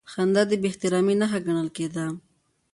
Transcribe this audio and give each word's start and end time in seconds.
خندا 0.11 0.41
د 0.49 0.51
بېاحترامۍ 0.61 1.15
نښه 1.21 1.39
ګڼل 1.45 1.69
کېده. 1.75 2.05